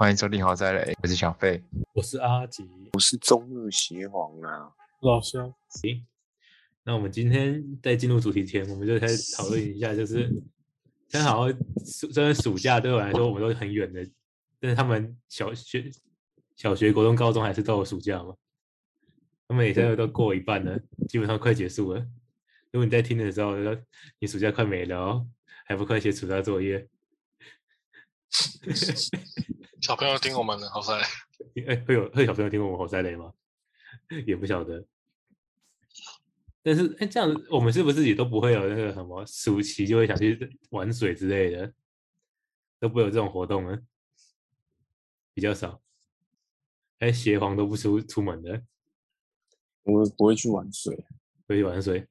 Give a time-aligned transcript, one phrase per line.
[0.00, 1.62] 欢迎收听豪宅雷，我是小费。
[1.92, 5.54] 我是阿吉，我是中日协皇啊，老乡，
[6.84, 10.42] 那我们今天在进入主题前，我们就开始讨论一下，就是
[11.06, 11.46] 正好
[11.84, 14.02] 暑虽然暑假对我来说我们都很远的，
[14.58, 15.90] 但是他们小学、
[16.56, 18.34] 小学、国中、高中还是都有暑假嘛。
[19.48, 20.80] 他们也现在都过一半了，
[21.10, 22.00] 基本上快结束了。
[22.70, 23.54] 如果你在听的时候，
[24.18, 25.28] 你暑假快没了哦，
[25.66, 26.88] 还不快写暑假作业？
[29.80, 30.92] 小朋友听我们的好塞，
[31.66, 33.32] 哎，会有会有小朋友听我们好塞雷吗？
[34.26, 34.84] 也不晓得。
[36.62, 41.72] 但是，哎，这样子我们是不是也都不会有那个什么暑期就会想去玩水之类的，
[42.78, 43.78] 都不会有这种活动呢？
[45.32, 45.80] 比较少。
[46.98, 48.62] 哎，邪皇都不出出门的，
[49.84, 50.94] 我不会去玩水。
[51.46, 52.06] 不会去玩水，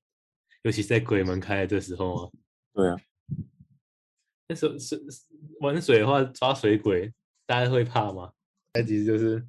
[0.63, 2.31] 尤其是在鬼门开的这时候啊。
[2.73, 2.99] 对啊，
[4.47, 4.99] 那时候是
[5.61, 7.13] 玩水的话，抓水鬼，
[7.49, 8.31] 大家会怕吗？
[8.75, 9.43] 那其实就是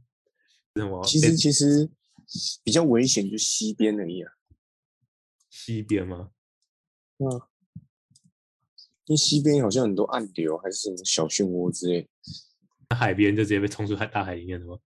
[0.74, 1.04] 什么？
[1.04, 1.90] 其实其实
[2.64, 4.32] 比较危险，就西边而已啊。
[5.50, 6.30] 西边吗？
[7.18, 7.28] 嗯，
[9.04, 12.08] 因为西边好像很多暗流，还是什么小漩涡之类。
[12.88, 14.78] 那海边就直接被冲出海大海里面了吗？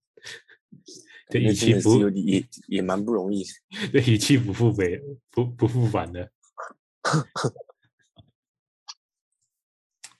[1.29, 3.49] 对，那一去不也也蛮不容易的。
[3.93, 6.29] 对，一去不复回，不不复返的。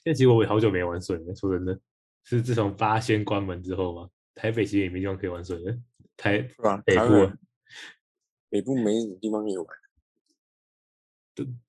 [0.06, 1.78] 但其实我也好久没玩水了，说真的，
[2.26, 5.78] 是自从八仙关门之后吗，台北其实也没地方可以玩水了。
[6.18, 6.78] 台是吧？
[6.86, 7.32] 北部
[8.50, 9.68] 北部没什么地方可以玩。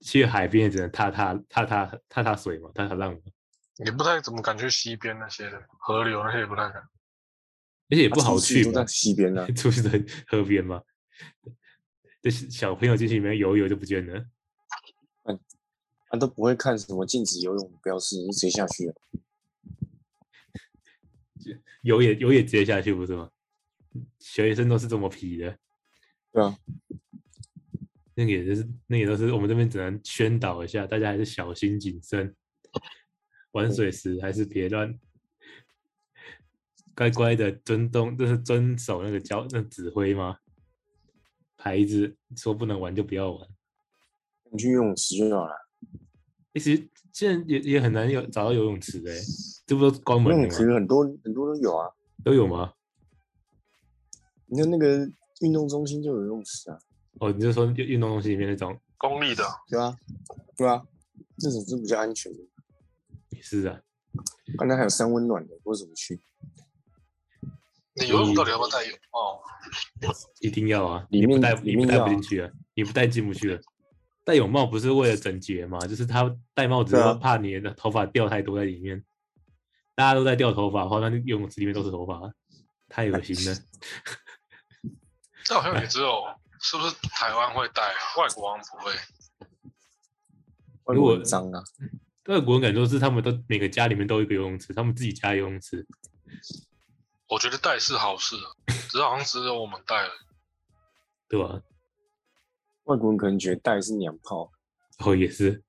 [0.01, 3.21] 去海边也只能踏踏踏踏踏踏水嘛，踏踏浪嘛，
[3.85, 6.81] 也不太怎么敢去西边那些的河流那些也不太敢。
[7.89, 9.91] 而且也不啊好去嘛出事都在，西边呢、出去在
[10.27, 10.81] 河边嘛。
[12.23, 14.25] 这小朋友进去里面游一游就不见了。
[16.09, 18.95] 啊，都不会看什么禁止游泳标示，就直接下去了。
[21.83, 23.31] 游也有也接下去不是吗？
[24.19, 25.59] 学生都是这么皮的，
[26.33, 26.59] 对啊，
[28.15, 32.35] 那个也是那也都是我们这边只能宣导一下，大家还是小心谨慎，
[33.53, 34.99] 玩水时还是别乱，
[36.95, 40.39] 乖乖的遵动，就是遵守那个教那指挥吗？
[41.57, 43.49] 牌子说不能玩就不要玩。
[44.53, 45.55] 你去游泳池就好了。
[46.53, 49.23] 欸其实现在也也很难有找到游泳池的、欸，
[49.65, 50.55] 这不都关游泳门了吗？
[50.55, 51.91] 池很多很多都有啊，
[52.23, 52.75] 都有吗？
[54.45, 55.11] 你看那个
[55.41, 56.79] 运动中心就有游泳池啊，
[57.21, 59.97] 哦，你就说运运动中心里面那种公立的，对啊，
[60.59, 60.83] 对啊，
[61.37, 62.39] 那种是比较安全的。
[63.31, 63.81] 也是啊，
[64.59, 66.21] 刚才还有三温暖的，为什么去？
[67.95, 69.41] 你游泳到底要不要带泳帽？
[70.41, 71.07] 一定要啊！
[71.09, 73.61] 里面你不带你不带不进去啊，你不带进不去了。
[74.27, 75.79] 戴泳帽不是为了整洁嘛？
[75.87, 79.05] 就是他戴帽子怕你的头发掉太多在里面。
[79.95, 82.21] 大家都在掉头发的话，那游泳池里面都是头发，
[82.89, 83.57] 太恶心了。
[85.49, 86.25] 但好像也 只有
[86.61, 87.83] 是不是台湾会戴，
[88.19, 88.93] 外国好像不会。
[90.87, 91.63] 外如果国很脏啊，
[92.27, 95.87] 外国人感觉是他们都每个家里面都有一个游泳池，他们自己家游泳池。
[97.29, 100.11] 我觉得戴是好事啊，只是好像只有我们戴了。
[101.31, 101.63] 对吧？
[102.87, 104.51] 外国人可能觉得带是娘炮，
[105.05, 105.63] 哦，也是。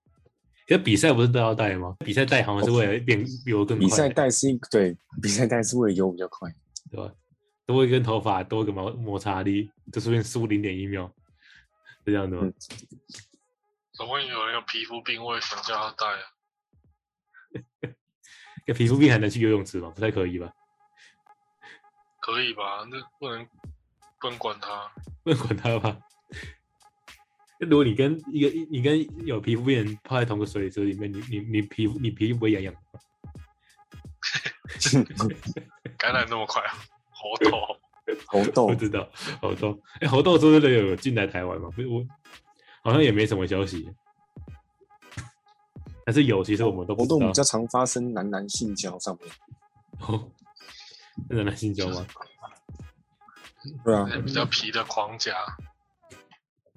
[0.67, 1.95] 因为比赛不是都要带吗？
[1.99, 6.49] 比赛带好像是为了变游得更快，比赛带是一对，比赛带是为了游比较快。
[6.91, 7.13] 对吧？
[7.65, 11.05] 多一根头发，多一个摩摩擦力，就顺便输零点一秒，
[12.05, 12.43] 是这样的吗？
[12.45, 12.53] 嗯
[13.93, 16.21] 总会有人有皮肤病，我也想叫他带啊。
[18.67, 19.91] 那皮肤病还能去游泳池吗？
[19.95, 20.53] 不太可以吧？
[22.21, 22.85] 可以吧？
[22.91, 23.47] 那不能
[24.19, 24.91] 不能管他。
[25.23, 25.99] 不能管他吧？
[27.59, 32.79] 那如果你跟一个你跟有皮肤病人泡在同个水池里面，你你你皮肤你皮肤不会痒痒吗？
[35.97, 36.73] 感染那么快啊？
[37.09, 37.57] 猴头，
[38.27, 39.09] 猴 痘不知道
[39.41, 41.69] 猴痘，哎、猴痘说真的有进来台湾吗？
[41.75, 42.05] 不是我
[42.83, 43.89] 好像也没什么消息，
[46.05, 47.33] 但是有，其实我们都不知道猴痘比。
[47.33, 49.31] 较常发生男男性交上面，
[50.07, 50.29] 哦，
[51.29, 52.05] 那男性交吗？
[53.83, 55.33] 对啊，比较皮的狂夹。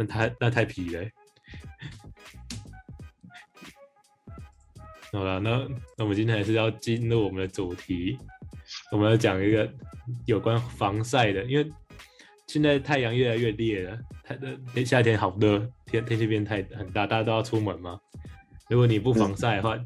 [0.01, 1.13] 那太那太皮了欸。
[5.13, 5.51] 好了，那
[5.99, 8.17] 那我们今天还是要进入我们的主题，
[8.93, 9.71] 我们要讲一个
[10.25, 11.71] 有关防晒的，因为
[12.47, 18.01] 现在太阳越来越烈了，太的夏天好热，天天气变太很大，大家都要出门嘛。
[18.71, 19.79] 如果你不防晒的话，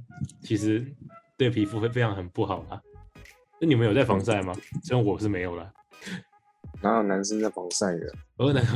[0.42, 0.86] 其实
[1.36, 2.80] 对皮肤会非常很不好啦。
[3.60, 4.54] 那你们有在防晒吗？
[4.84, 5.72] 虽然我是没有啦，
[6.84, 8.14] 哪有男生在防晒的？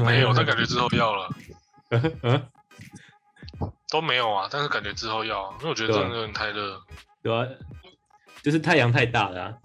[0.03, 1.29] 没有，但感觉之后要了，
[2.23, 2.43] 嗯，
[3.91, 4.49] 都没有啊。
[4.51, 6.81] 但是感觉之后要啊，因为我觉得真的有点太热。
[7.23, 7.47] 对啊，
[8.43, 9.59] 就是太阳太大了、啊，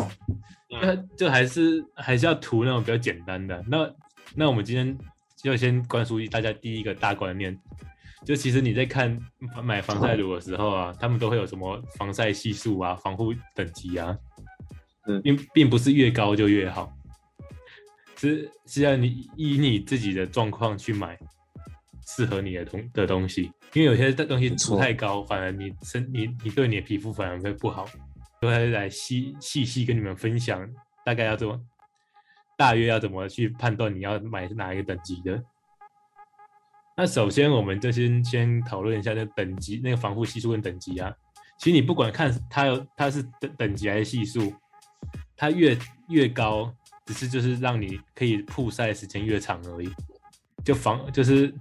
[0.72, 3.64] 嗯，那就还是还是要涂那种比较简单的。
[3.66, 3.90] 那
[4.36, 4.98] 那我们今天
[5.38, 7.58] 就先灌输大家第一个大观念，
[8.26, 9.18] 就其实你在看
[9.64, 14.18] 买防晒乳的时候啊，他们都会有什么防晒系数啊、防护等级啊，
[15.08, 16.92] 嗯并并不是越高就越好，
[18.30, 21.20] 是是要你以你自己的状况去买
[22.08, 27.86] 适合你的东的东西，因为有些东西出太高，反而你身你你对你的皮肤反而会不好。
[28.42, 30.70] 就会来细细细跟你们分享
[31.06, 31.58] 大概要怎么，
[32.58, 35.42] 大约要怎么去判断你要买哪一个等级的。
[36.98, 41.10] 那首先我们就先先讨论一下那个等级，那个防护系数跟等级啊。
[41.58, 44.54] 其实你不管看它有它是等等级还是系数，
[45.38, 45.78] 它越
[46.10, 46.70] 越高，
[47.06, 49.92] 只是就是让你可以曝晒时间越长而已，
[50.64, 51.54] 就防就是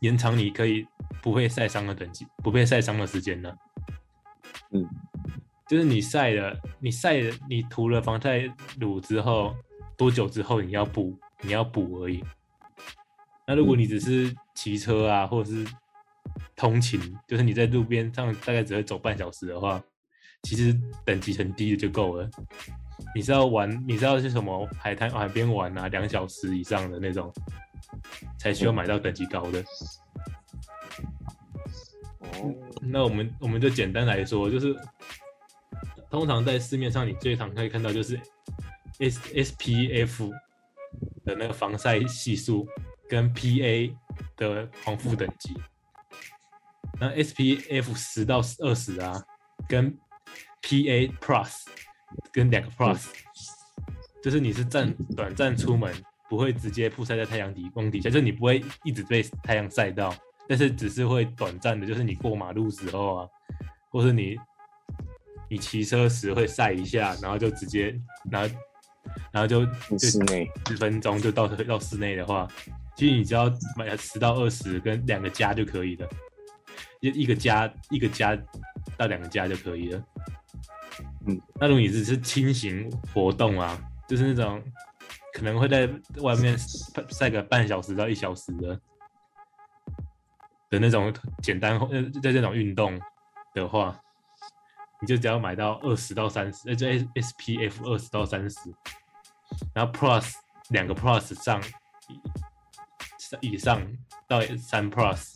[0.00, 0.86] 延长你可以
[1.22, 3.52] 不会晒伤的等级，不被晒伤的时间呢。
[4.72, 4.84] 嗯，
[5.68, 9.54] 就是你晒了，你晒了，你涂了防晒乳之后，
[9.96, 12.22] 多久之后你要补，你要补而已。
[13.46, 15.64] 那如果你只是骑车啊，或者是
[16.56, 19.80] 通勤，就是你在路边上大概只会走半小时的话，
[20.42, 22.28] 其实等级很低的就够了。
[23.14, 27.32] 你是要玩，你知道是什么海滩海边玩啊，两小时以上的那种，
[28.38, 29.64] 才需要买到等级高的。
[32.20, 34.76] 哦，那我们我们就简单来说，就是
[36.10, 38.20] 通常在市面上你最常可以看到就是
[38.98, 40.30] S S P F
[41.24, 42.66] 的那个防晒系数
[43.08, 43.96] 跟 P A
[44.36, 45.54] 的防护等级。
[46.98, 49.22] 那 S P F 十到二十啊，
[49.68, 49.96] 跟
[50.62, 51.64] P A Plus
[52.32, 53.06] 跟两个 Plus，、
[54.22, 55.92] 就是你是暂短暂出门，
[56.28, 60.14] 不会直接曝晒在太阳底光底下，就是你不会一直被太阳晒到，
[60.48, 63.28] 但是只是会短暂的，就是你过马路时候啊，
[63.90, 64.36] 或是你
[65.48, 67.98] 你骑车时会晒一下，然后就直接
[68.30, 68.56] 然后
[69.32, 72.48] 然后就你就室内十分钟就到到室内的话，
[72.96, 76.08] 其实你只要买十到二十跟两个加就可以了，
[77.00, 78.36] 一一个加一个加
[78.96, 80.04] 到两个加就可以了。
[81.26, 83.78] 嗯，那种椅子是轻型活动啊，
[84.08, 84.62] 就是那种
[85.34, 85.88] 可能会在
[86.22, 86.56] 外面
[87.10, 88.80] 晒个半小时到一小时的
[90.70, 91.12] 的那种
[91.42, 93.00] 简单呃，在这种运动
[93.54, 93.98] 的话，
[95.00, 98.58] 你就只要买到二十到三十，呃，就 S S P F 二十到三十，
[99.74, 100.32] 然后 Plus
[100.68, 101.62] 两个 Plus 上
[103.40, 103.80] 以以上
[104.28, 105.34] 到三 Plus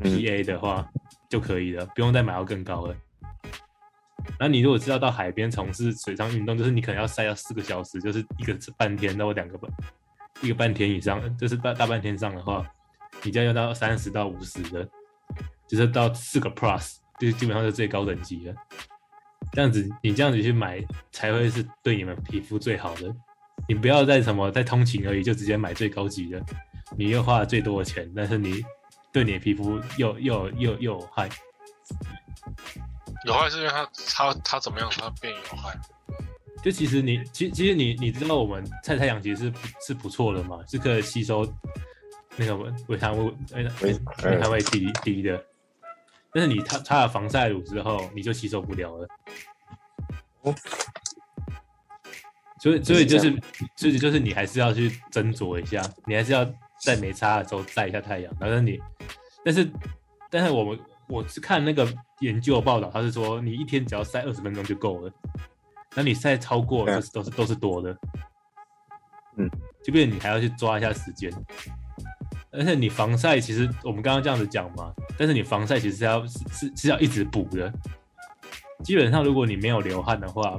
[0.00, 0.88] 嗯 P A 的话、
[1.28, 2.96] 就可以了，不用再买到更高了。
[4.38, 9.70] 那你如果知道到海边从事水上运动，就是你可能要晒要四个小时，就是一个半天到两个半
[10.42, 12.66] 一个半天以上，就是大大半天上的话，
[13.22, 14.88] 你就要到三十到五十的，
[15.68, 18.54] 就是到四个 Plus，就是基本上是最高等级了。
[19.52, 23.14] 这样子，你这样子去买才会是对你们皮肤最好的。
[23.68, 26.42] 你不要再什么在通勤而已，就直接买最高级的，
[26.96, 28.62] 你又花了最多的钱，但是你
[29.12, 31.28] 对你的皮肤又又又又有害。
[33.26, 35.78] 有害是因为它它它怎么样，它变有害。
[36.62, 41.46] 就其实你，其其实你你知道我们晒太阳其实是不是不错的嘛，是可以吸收
[42.36, 43.92] 那个维维他物维维
[44.24, 45.44] 维他命 D D 的，
[46.32, 49.08] 但是你擦擦了防晒乳之后，你就吸收不了了。
[50.42, 50.54] 哦
[52.60, 53.28] 所以所以就是
[53.74, 56.48] 所以就是你还是要去斟酌一下，你还是要
[56.80, 58.80] 在没擦的时候晒一下太阳，然后你，
[59.44, 59.68] 但是
[60.30, 61.84] 但是我们我是看那个
[62.22, 65.12] 研究报道，他是说你一天只要晒二十分钟就够了。
[65.94, 67.94] 那你晒超过对啊都是都是都是多的，
[69.36, 69.50] 嗯，
[69.84, 71.30] 就变成你还要去抓一下时间，
[72.50, 77.70] 而且你防晒其实我们刚刚这样子讲嘛，但是你防晒其实是要是是是要一直补的，
[78.82, 80.58] 基本上如果你没有流汗的话，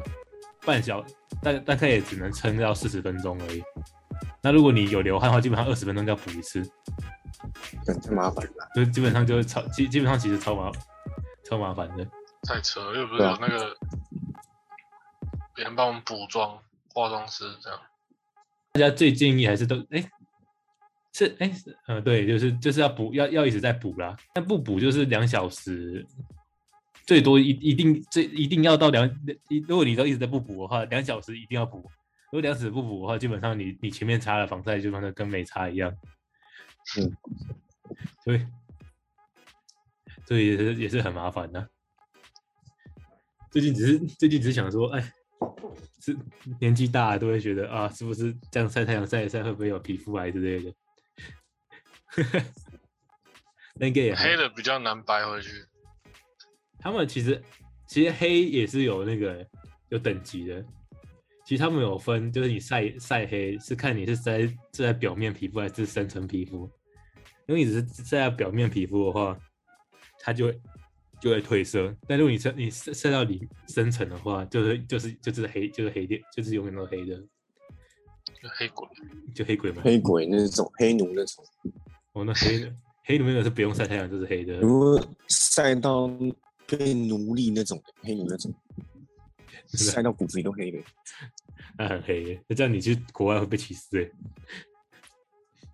[0.66, 1.04] 半小
[1.42, 3.64] 大大概也只能撑到四十分钟而已。
[4.40, 6.62] 那如果你有流汗的话，基本上二十分钟就要补一次，
[7.88, 8.70] 很太麻烦了。
[8.76, 10.70] 就基本上就是超基基本上其实超麻
[11.44, 12.08] 超麻烦的。
[12.44, 13.78] 太扯了，又不是有那个
[15.56, 16.58] 别人帮我们补妆，
[16.94, 17.80] 化妆师这样。
[18.74, 20.04] 大家最建议还是都哎、
[21.14, 26.06] 是哎、是呃对，就是就是要补要要一直在补啦，但不补就是两小时，
[27.06, 29.08] 最多一一定最一定要到两
[29.50, 31.78] 一，如果你都一直在不补的话，两小时一定要补。
[32.32, 35.96] 如果两小时不补的话，基本上你你前面擦了防晒，基本上跟没擦一样。
[36.98, 37.16] 嗯，
[38.24, 38.34] 所
[40.24, 41.70] 以所以也是也是很麻烦的、
[43.52, 45.14] 最近只是最近只是想说，哎，
[46.00, 46.18] 是
[46.60, 50.74] 年纪大了都会觉得啊，是不是这样晒太阳晒一晒会不会有皮肤癌之类的？
[53.76, 55.66] 那个也黑的比较难白回去。
[56.80, 57.42] 他们其实
[57.88, 59.46] 其实黑也是有那个
[59.90, 60.64] 有等级的，
[61.46, 66.70] 其实他们有分，就是你晒晒黑是看你是晒是在表面皮肤还是深层皮肤。
[67.46, 69.38] 因为你只是晒在表面皮肤的话，
[70.26, 70.62] 它就会
[71.20, 71.94] 就会褪色。
[72.08, 77.18] 但如果你晒你晒晒到里深层的话，就是就是就是黑就是黑点，就是永远都黑的，
[78.42, 78.88] 就黑鬼，
[79.36, 79.82] 就黑鬼嘛。
[79.84, 81.44] 黑鬼那种黑奴那种，
[82.14, 84.60] 哦，那黑的黑里面的是不用晒太阳就是黑的。
[84.60, 86.08] 如果晒到
[86.66, 88.54] 被奴隶那种黑奴那种，
[89.74, 90.80] 晒到骨子里都黑的。
[91.78, 94.10] 那很黑耶，那这样你去国外会被歧视哎，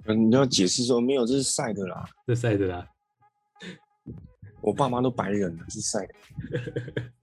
[0.06, 2.10] 嗯，你要解释说没有，这是晒的啦。
[2.26, 2.88] 这晒的啦。
[4.62, 6.14] 我爸妈都白人了，是晒的。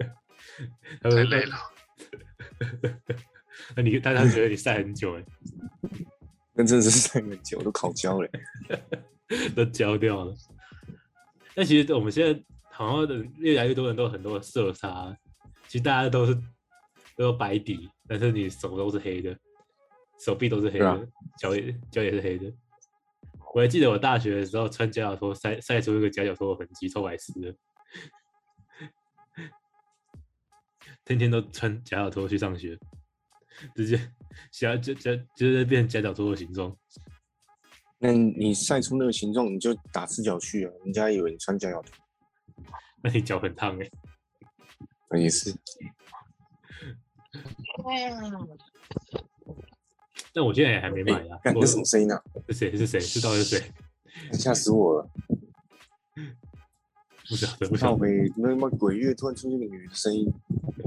[1.02, 1.57] 他们太累了。
[3.76, 5.25] 那你但他觉得你晒很久哎，
[6.55, 8.28] 那真的是晒很久，都烤焦了。
[9.55, 10.35] 都焦掉了。
[11.55, 12.40] 但其实我们现在
[12.71, 15.16] 好像的越来越多人都有很多的色差，
[15.66, 16.35] 其实大家都是
[17.16, 19.37] 都有白底，但是你手都是黑的，
[20.21, 22.52] 手臂都是黑的，脚也脚也是黑的。
[23.55, 27.55] 我还记得我大学的时候穿夹脚拖晒晒出一个夹脚拖的痕迹，臭白痴的。
[31.05, 32.79] 天天都穿夹脚拖去上学，
[33.75, 33.97] 直接
[34.50, 36.76] 夹夹夹就是变夹脚拖的形状。
[37.99, 41.93] 那你晒出那个形状，你就打赤脚去啊，人家以为你穿夹脚拖。
[43.03, 43.88] 那你脚很烫哎、
[45.09, 45.55] 啊也是，
[50.37, 51.33] 但我现在也还没买啊。
[51.33, 52.23] 我干这什么声音啊？
[52.50, 52.76] 是谁？
[52.76, 53.00] 是谁？
[53.00, 53.73] 是到底是谁？
[54.37, 55.11] 吓死我了！
[57.31, 60.31] 不晓得，不晓得，靠北，那他妈鬼月突然出现个女的声音，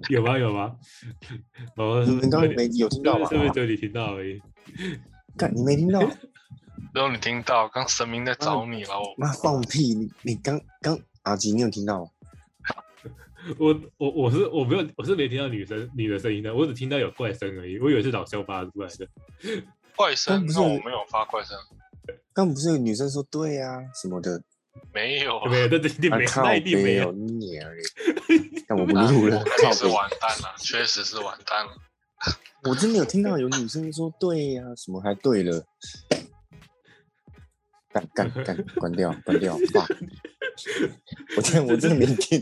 [0.10, 0.38] 有吗？
[0.38, 0.76] 有吗？
[1.78, 3.28] 哦，你们刚刚没有听到吧？
[3.28, 4.40] 是不是只有你听到而已？
[5.36, 6.00] 干，你没听到？
[6.94, 9.96] 然后你听到刚神明在找你了，我妈放屁！
[9.96, 12.12] 你你刚刚阿吉，你有听到吗？
[13.58, 17.80] 我我我是我没有，我是没听到女生女的声音的，我只听到有怪声而已。
[17.80, 19.08] 我以为是老肖发出来的。
[19.96, 21.58] 怪声但不，是我没有发怪声，
[22.34, 24.42] 刚不是有女生说对呀、什么的，
[24.94, 27.14] 没有，没有，那一定没那一定没有哦。
[27.14, 27.84] 你而已！
[28.68, 29.86] 但我不录了， 是！
[29.88, 31.72] 完蛋了，确实是完蛋了。
[32.64, 35.66] 我真的有听到有女生说对呀、什么还对了，
[37.92, 39.86] 干干干，关掉关掉，爸！
[41.36, 42.42] 我真我真的没听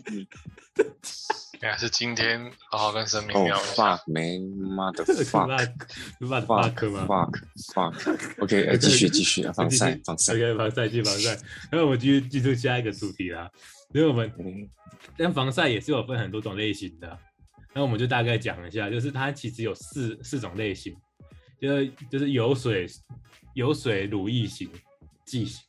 [0.77, 3.95] 你应该是今天好好跟神明哦聊一下。
[3.95, 4.41] fuck man，
[4.75, 7.33] 妈的 那 fuck 那 fuck fuck 吗？fuck
[7.73, 11.31] fuck OK，哎继续继续啊，防晒防晒，OK，防晒，继续防晒。
[11.71, 13.49] 然后 我们继续进入下一个主题啦，
[13.93, 14.69] 因为我们嗯。
[15.15, 17.17] 但防晒也是有分很多种类型的，
[17.73, 20.95] 那我们就大概讲一下，就是它其实有四四种类型，
[21.59, 22.85] 就是就是油水
[23.55, 24.69] 油水乳液型、
[25.25, 25.63] 剂型，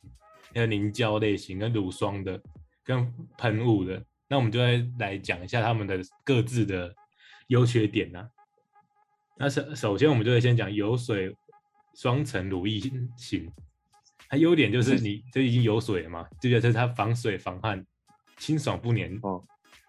[0.53, 2.39] 还有凝胶类型跟乳霜的，
[2.83, 4.03] 跟喷雾的。
[4.29, 6.95] 那我们就会来讲一下他们的各自的
[7.47, 8.29] 优缺点呢、
[9.37, 11.35] 那首首先我们就会先讲油水
[11.95, 12.79] 双层乳液
[13.17, 13.51] 型，
[14.29, 17.83] 它优点就是你这已经有水了嘛，这就是它防水防汗，
[18.37, 19.43] 清爽不黏哦，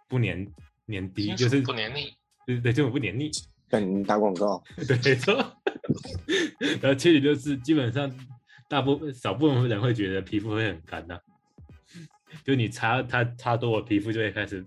[0.09, 0.47] 不黏
[0.87, 2.15] 黏滴，就是不黏腻，
[2.47, 3.31] 对对，这种不黏腻，
[3.69, 5.35] 干你打广告， 对，没错。
[6.81, 8.11] 然后缺点就是基本上
[8.69, 11.19] 大部分少部分人会觉得皮肤会很干呐、
[12.45, 14.65] 就你擦它擦多了，皮肤就会开始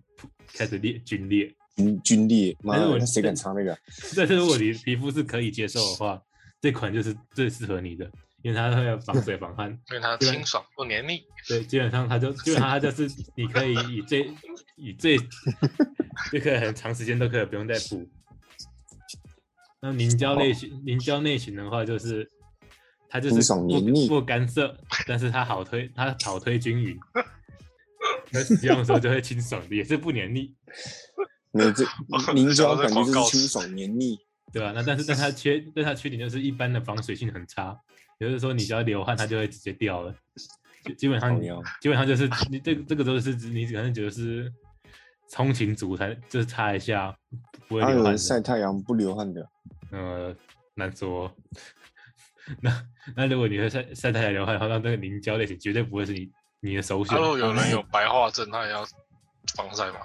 [0.53, 1.53] 开始裂皲裂。
[1.75, 3.79] 军军烈，妈但是我的，那谁敢擦那个啊？
[4.15, 6.21] 但是如果你皮肤是可以接受的话，
[6.61, 8.07] 这款就是最适合你的，
[8.43, 9.71] 因为它会有防水防汗。
[9.89, 11.23] 因为它清爽不黏腻。
[11.47, 14.31] 对，基本上它就基本上它就是 你可以以最
[14.77, 18.07] 以最就可以很长时间都可以不用再补。
[19.81, 22.29] 那凝胶类型，凝胶类型的话，就是
[23.09, 23.51] 它就是
[24.07, 24.77] 不干涩，
[25.07, 26.95] 但是它好推，它好推均匀。
[28.33, 30.53] 那使用的时候就会清爽的，也是不黏腻，
[31.51, 31.85] 没这
[32.33, 34.17] 凝胶感觉广告词就是清爽黏腻，
[34.51, 34.71] 对吧？
[34.75, 37.77] 那但是但它缺，但它缺点就是一般的防水性很差，
[38.19, 40.13] 也就是说你只要流汗，它就会直接掉了。
[40.83, 41.39] 基基本上
[41.79, 44.51] 基本上就是你这个这个都是指你可能觉得是
[45.31, 47.15] 通勤族才就是擦一下
[47.67, 49.47] 不会还有人流汗，晒太阳不流汗的，
[49.91, 50.35] 呃
[50.75, 51.33] 难说。
[52.59, 52.85] 那
[53.15, 56.29] 那如果你会晒晒太阳流汗的话，那那个凝胶类型绝对不会是你
[56.63, 57.19] 你的首选啊，。
[57.21, 58.83] 如果有人有白化症，他也要
[59.55, 59.99] 防晒吗？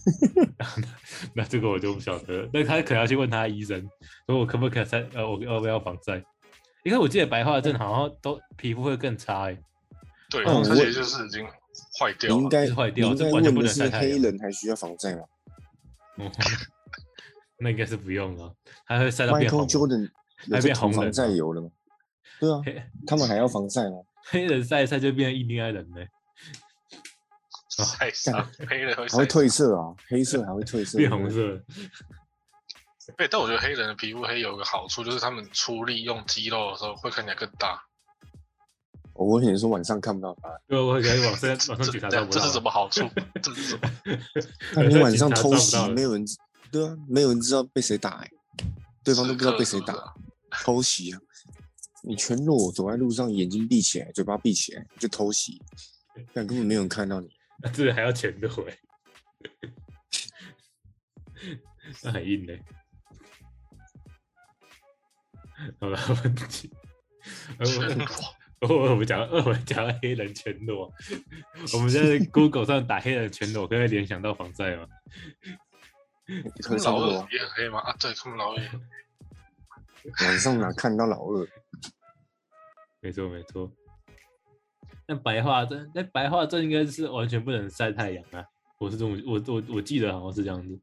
[1.34, 3.86] 那这个我就不晓得，那他可能要去问他医生，
[4.26, 6.16] 说我可不可以晒呃我要不要防晒？
[6.82, 9.58] 因为我记得白化症好像都皮肤会更差哎、
[10.30, 11.46] 对，嗯我它其实就是已经
[11.98, 12.40] 坏掉了。
[12.40, 15.22] 应该是坏掉这完全问的是不能晒太阳黑人还需要防晒吗
[16.16, 16.30] 哦，
[17.58, 18.54] 那应该是不用了，
[18.86, 19.68] 它会晒到变红
[20.50, 21.68] 还变红防晒了油了吗？
[22.40, 23.96] 对啊， 黑他们还要防晒吗？
[24.26, 26.06] 黑人晒一晒就变成印第安人了，
[27.84, 29.26] 晒伤，黑人会还会。
[29.26, 31.62] 褪色啊，黑色还会褪色，变红色。
[33.16, 37.82] 哎、但我觉得黑人的皮肤黑有一个好处，就是他们出力用肌肉的时候会看起来更大。
[39.14, 43.08] 我跟你说晚上看不到他，因为我可以往上晚上这检查到不到这这是什么好处？
[43.42, 43.90] 这是什么？
[44.76, 46.36] 那你晚上偷袭没有人知
[46.70, 48.30] 对啊，没有人知道被谁打、欸，
[49.02, 51.20] 对方都不知道被谁打是是，偷袭啊！
[52.02, 55.60] 你全裸走在路上，眼睛闭起来，嘴巴闭起来，就偷袭，
[56.32, 57.28] 但根本没有人看到你。
[57.62, 58.78] 那这个还要全裸哎，
[62.02, 62.62] 那很硬嘞。
[65.78, 68.08] 好了，我们
[68.60, 70.90] 我我们讲到我们讲到黑人全裸，
[71.74, 74.86] 我们在 Google 上打黑人全裸，可以联想到防晒吗？
[76.66, 77.80] 很少我他们老也很黑吗？
[77.80, 78.80] 啊，对，他们老二也很
[80.26, 81.46] 晚上哪看到老二？
[83.00, 83.70] 没错没错。
[85.06, 88.44] 那白化症，那白化症应该是完全不能晒太阳啊！
[88.78, 90.80] 我是这么，我我我记得好像是这样子。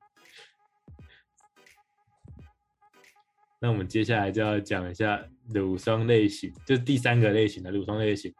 [3.59, 8.33] 那我们接下来就要讲一下乳霜类型，就是第三个类型的乳霜类型。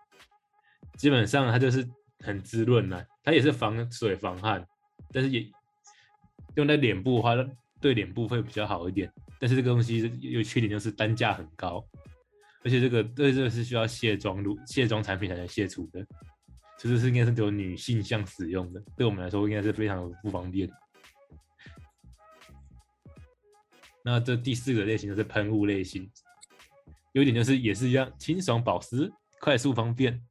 [0.96, 1.88] 基本上它就是
[2.20, 4.68] 很滋润呐、它也是防水防汗，
[5.12, 5.50] 但是也
[6.56, 7.34] 用在脸部的话，
[7.80, 9.12] 对脸部会比较好一点。
[9.40, 11.86] 但是这个东西有缺点就是单价很高，
[12.64, 16.06] 而且这个对这个是需要卸妆乳、卸妆产品才能卸除的，
[16.78, 20.70] 其实是应该是有女性向使用的，对我们来说应该是非常不方便。
[24.04, 26.10] 那这第四个类型就是喷雾类型，
[27.12, 30.22] 优点就是也是一样清爽保湿、快速方便，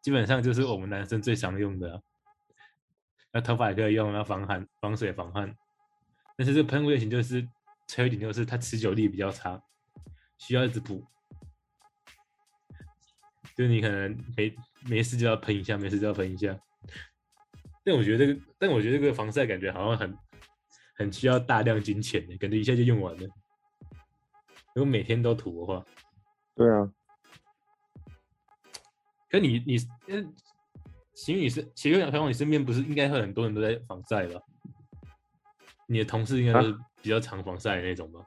[0.00, 2.00] 基本上就是我们男生最常用的啊、
[3.32, 5.52] 那头发也可以用，要防寒、防水、防汗。
[6.36, 7.46] 但是这个喷雾类型就是
[7.94, 9.62] 缺点就是它持久力比较差，
[10.38, 11.04] 需要一直补。
[13.54, 14.56] 就你可能没
[14.88, 16.58] 没事就要喷一下，没事就要喷一下。
[17.84, 20.18] 但我觉得这个，但我觉得这个防晒感觉好像很
[20.96, 23.28] 很需要大量金钱的，感觉一下就用完了。
[24.74, 25.84] 如果每天都涂的话，
[26.54, 26.90] 对啊，
[29.28, 29.76] 可你你
[30.08, 30.34] 嗯，
[31.14, 34.40] 其实你是其实朋友，你身边不是应该会很多人都在防晒吧？
[35.92, 38.20] 你的同事应该都是比较常防晒的那种吧？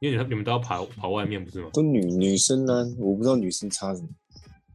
[0.00, 1.70] 因为你们你们都要跑跑外面不是吗？
[1.72, 4.08] 都女女生呢、我不知道女生差什么，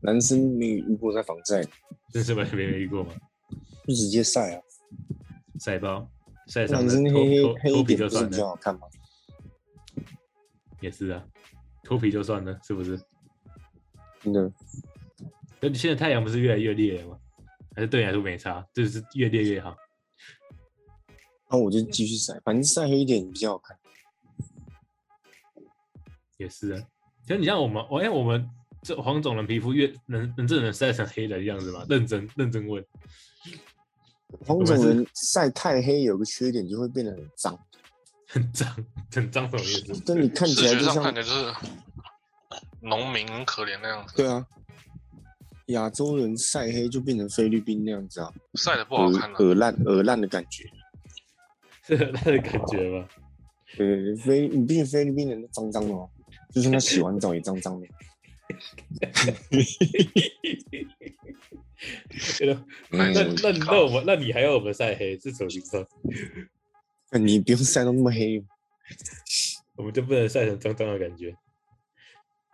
[0.02, 1.62] 男生没有遇过在防晒，
[2.14, 3.14] 真是没没没遇过吗？
[3.88, 4.62] 就直接晒啊。
[5.60, 6.10] 晒包
[6.48, 8.82] 晒伤男了脱生黑黑皮就是算了，好看吗？
[10.82, 11.24] 也是啊，
[11.84, 13.00] 脱皮就算了，是不是？
[14.22, 14.52] 真的，
[15.62, 17.18] 那你现在太阳不是越来越烈了吗？
[17.76, 19.76] 还是对你来说没差，就是越烈越好？
[21.54, 23.78] 那我就继续晒，反正晒黑一点比较好看。
[26.38, 26.82] 也是啊。
[27.28, 28.50] 其实你像我们，我哎，我们
[28.82, 31.86] 这黄种人皮肤越能能真的能晒成黑的样子吗？
[31.88, 32.84] 认真认真问，
[34.48, 37.60] 黄种人晒太黑有个缺点，就会变得很脏，
[38.28, 40.02] 很脏，很脏什么意思？
[40.08, 41.54] 但你看起来就像看起来就是
[42.82, 44.44] 农民很可怜那样子，对啊，
[45.68, 50.68] 亚洲人晒黑就变成菲律宾那样子啊，晒的不好看了、鹅烂耳烂的感觉。
[51.86, 53.08] 是他的感觉吗？
[53.78, 56.10] 对，菲你毕竟菲律宾人脏脏的哦，
[56.54, 57.88] 就算他洗完澡也脏脏的。
[62.46, 62.54] 那
[62.92, 65.86] 嗯那那我们那你还要我们晒黑是什么情况？
[67.12, 68.44] 那 你不用晒到那么黑，
[69.76, 71.36] 我们就不能晒成脏脏的感觉？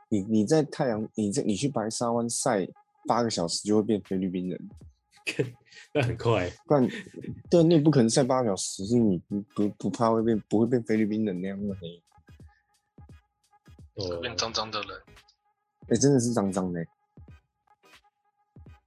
[0.10, 2.68] 你你在太阳，你在你去白沙湾晒
[3.08, 4.70] 八个小时就会变菲律宾人，
[5.94, 6.88] 那很快，不然
[7.50, 12.04] 对，你也不可能晒八个小时，是你不不不怕会变不会变菲律宾人那样那么黑，
[13.96, 14.90] 哦，变脏脏的人，
[15.90, 16.88] 哎、真的是脏脏的欸。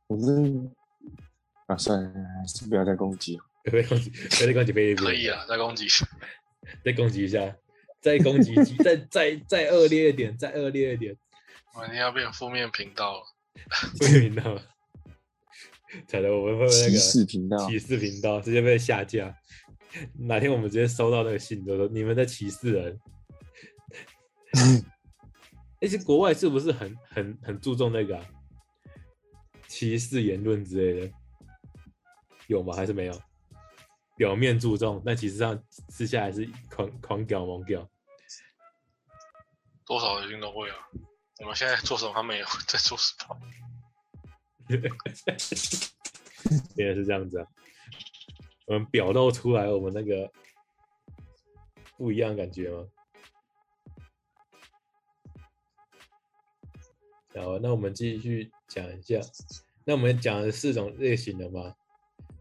[0.06, 0.70] 我真
[1.66, 3.44] 啊，算了，还是不要再攻击了。
[3.64, 5.86] 不要攻击，不要再攻击菲律宾，可以啊，再攻击。
[6.84, 7.56] 再攻击一下，
[8.00, 11.16] 再攻击几，再再再恶劣一点，再恶劣一点，
[11.74, 13.24] 我们一定要变负面频道了。
[13.98, 14.56] 负面频道，
[16.06, 19.34] 惨了，我们会不会那歧个视频道，歧视频道直接被下架？
[20.18, 23.00] 哪天我们直接收到那个信，就说你们在歧视人。
[25.80, 28.24] 而且国外是不是很很很注重那个啊、
[29.66, 31.12] 歧视言论之类的？
[32.46, 32.74] 有吗？
[32.74, 33.22] 还是没有？
[34.16, 37.88] 表面注重，但其实上私下还是狂狂屌猛屌。
[39.84, 40.76] 多少一定都会啊。
[41.40, 43.36] 我们现在做什么，他们也会 在做什么。
[46.76, 47.46] 原来是这样子啊！
[48.66, 50.30] 我们表露出来我们那个
[51.96, 52.86] 不一样的感觉吗？
[57.34, 59.20] 好，那我们继续讲一下。
[59.84, 61.74] 那我们讲了四种类型的嘛，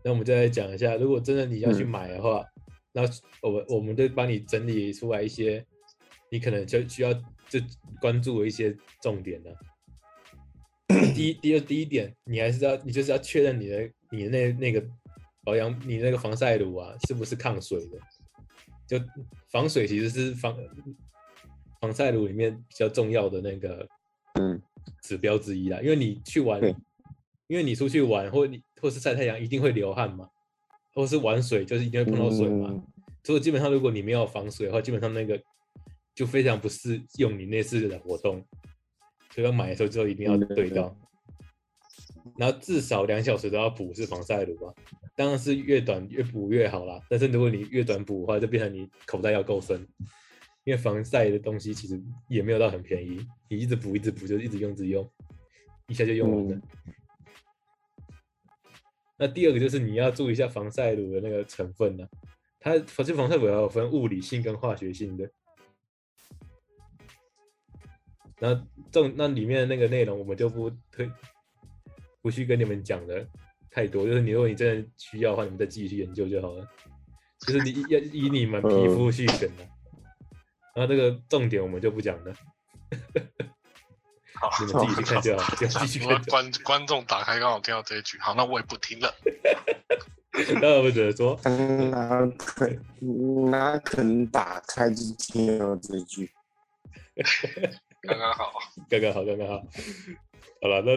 [0.04, 2.46] 那我们再来讲一下，如果真的你要去嗯买的话，
[2.92, 5.66] 然后我们我们就帮你整理出来一些
[6.30, 7.14] 你可能就需要
[7.48, 7.60] 就
[8.00, 9.50] 关注的一些重点呢。
[11.22, 14.84] 第一，第二，第一点，你还是要你就是要确认你的你的那那个
[15.44, 17.98] 保养你那个防晒乳啊是不是抗水的。
[18.88, 19.00] 就
[19.50, 20.58] 防水其实是防
[21.80, 23.88] 防晒乳里面比较重要的那个
[24.34, 24.62] 嗯。
[25.04, 26.60] 指标之一啦，因为你去玩，
[27.48, 30.28] 因为你出去玩或你或是晒太阳一定会流汗嘛，
[30.94, 32.84] 或是玩水就是一定会碰到水嘛，嗯。
[33.24, 35.40] 所以基本上如果你没有防水的话，基本上那个
[36.16, 38.44] 就非常不适用你那次的活动，
[39.32, 40.96] 所以要买的时候就一定要对到，
[42.38, 44.74] 然后至少两小时都要补是防晒乳吧，
[45.16, 49.88] 当然是越短越补越好啦，但是如果你越短补的话，就变成你口袋要够深，
[50.64, 55.10] 因为防晒的东西其实也没有到很便宜，你一直补一直补就一直用一直用，
[55.88, 56.56] 一下就用完了。
[56.56, 56.62] 嗯
[59.18, 62.04] 那第二个就是你要注意一下防晒乳的那个成分呢、
[62.60, 65.30] 它其实防晒乳还有分物理性跟化学性的。
[68.40, 68.56] 那
[68.92, 71.08] 这种那里面的那个内容我们就不推，
[72.22, 73.26] 不去跟你们讲的
[73.70, 74.06] 太多。
[74.06, 76.68] 就是你如果你真的需要的话，你们再自己去研究就好了。
[77.40, 79.68] 就是你要以你们皮肤去选的。
[80.74, 82.34] 然后这个重点我们就不讲了，
[84.36, 86.24] 好，你们自己去看就好，就自己去因为看。
[86.26, 89.14] 观观众打开刚好听到这一句，好，那我也不听了。
[90.62, 91.38] 那我们只能说，
[91.90, 92.70] 哪可
[93.50, 96.32] 哪可能打开就听到这一句？
[98.04, 98.54] 刚刚好，
[98.90, 99.62] 刚刚好，刚刚好。
[100.62, 100.96] 好了，那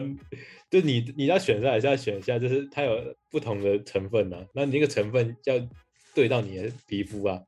[0.70, 5.54] 就你你要选择还是要选一下，就是它有不同的成分呐、那你那个成分要
[6.14, 7.40] 对到你的皮肤啊。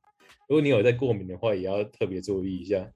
[0.48, 2.88] 如果你有在过敏的话，也要特别注意一下。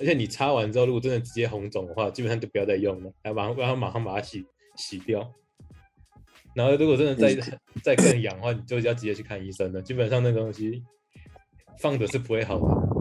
[0.00, 4.44] 而且你擦完之后，如果真的直接红肿的话，基本上就不要再用了，要马上让它马上把它洗
[4.76, 5.32] 洗掉。
[6.54, 9.80] 然后如果真的再再更痒的话，你就要直接去看医生了。
[9.80, 10.82] 基本上那个东西
[11.78, 12.91] 放着是不会好的。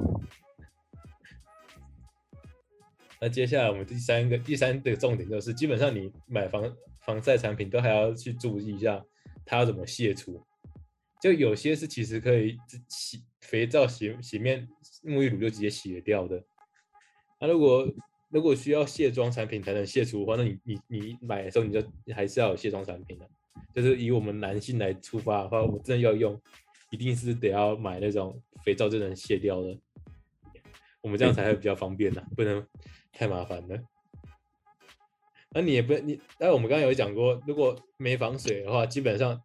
[3.21, 8.99] 那接下来我们第三个第三个重点就是，基本上你买防防晒产品都还要去注意一下
[9.45, 10.43] 它要怎么卸除。
[11.21, 12.57] 就有些是其实可以
[12.89, 14.67] 洗肥皂洗洗面
[15.03, 16.43] 沐浴乳就直接洗掉的。
[17.39, 17.87] 那如果
[18.29, 21.79] 如果需要卸妆产品才能卸除的话，那你你你买的时候你就
[22.15, 23.29] 还是要有卸妆产品的。
[23.75, 26.41] 就是以我们男性来出发的话，我们真的要用，
[26.89, 29.77] 一定是得要买那种肥皂就能卸掉的，
[31.01, 32.65] 我们这样才会比较方便的，不能
[33.11, 33.77] 太麻烦了。
[35.49, 39.41] 那你也不你，但我们刚刚有讲过，如果没防水的话，基本上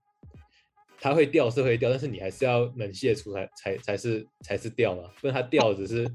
[1.01, 6.07] 它会掉是会掉，但是你还是要能卸除才才才是才是掉嘛，不然它掉只是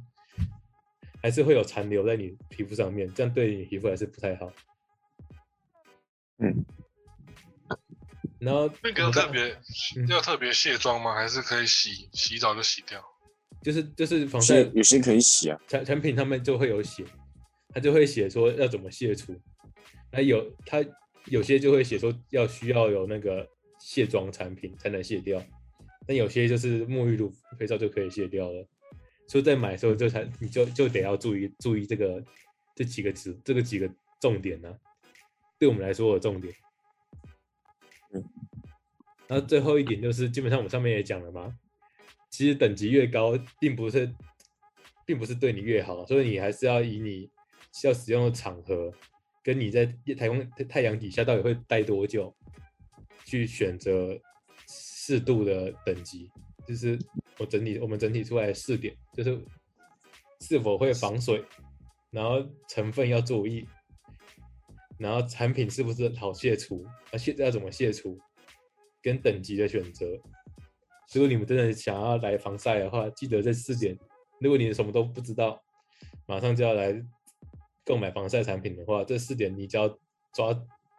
[1.22, 4.52] 还是会有残留在你皮肤上面，这样对你皮肤还是不太好。
[6.38, 6.66] 嗯。
[8.40, 9.60] 然后那个我们刚特别
[9.98, 11.14] 嗯要特别卸妆吗？
[11.14, 13.04] 还是可以洗洗澡就洗掉？
[13.62, 17.06] 就是就是防晒些有些可以洗啊，产产品他们就会有写，
[17.70, 19.40] 他就会写说要怎么卸除，
[20.12, 20.84] 那有他
[21.26, 23.48] 有些就会写说要需要有那个
[23.80, 25.44] 卸妆产品才能卸掉，
[26.08, 28.68] 但有些就是沐浴露、肥皂就可以卸掉了，
[29.28, 32.24] 所以在买的时候就才你就就得要注意注意这个
[32.76, 34.76] 这几个词这个几个重点呢、
[35.60, 36.54] 对我们来说的重点。
[38.14, 38.24] 嗯，
[39.28, 41.56] 然后最后一点就是，基本上我们上面也讲了嘛，
[42.32, 44.12] 其实等级越高，并不是，
[45.06, 47.30] 并不是对你越好，所以你还是要以你
[47.74, 48.92] 需要使用的场合，
[49.44, 49.86] 跟你在
[50.18, 52.34] 太空太阳底下到底会待多久，
[53.26, 54.18] 去选择
[54.68, 56.32] 适度的等级。
[56.66, 56.98] 就是
[57.38, 59.44] 我整体我们整体出来的四点，就是
[60.40, 61.44] 是否会防水，
[62.12, 63.68] 然后成分要注意，
[64.98, 68.18] 然后产品是不是好卸除，啊卸要怎么卸除，
[69.02, 70.06] 跟等级的选择。
[71.14, 73.98] 如果你们真的想要来防晒的话，记得这四点。
[74.40, 75.62] 如果你什么都不知道，
[76.26, 77.04] 马上就要来
[77.86, 79.90] 购买防晒产品的话，这四点你只要
[80.34, 80.54] 抓